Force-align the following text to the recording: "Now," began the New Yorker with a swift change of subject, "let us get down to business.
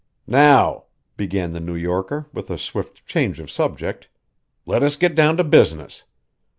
"Now," 0.25 0.85
began 1.15 1.53
the 1.53 1.59
New 1.59 1.75
Yorker 1.75 2.25
with 2.33 2.49
a 2.49 2.57
swift 2.57 3.05
change 3.05 3.39
of 3.39 3.51
subject, 3.51 4.07
"let 4.65 4.81
us 4.81 4.95
get 4.95 5.13
down 5.13 5.37
to 5.37 5.43
business. 5.43 6.05